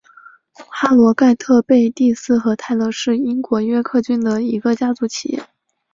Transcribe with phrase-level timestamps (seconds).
[0.67, 5.47] 哈罗盖特贝蒂斯和泰勒是英国约克郡的一个家族企业。